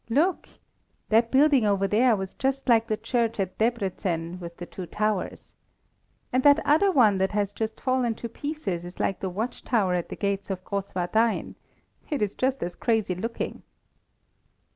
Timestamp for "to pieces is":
8.15-8.99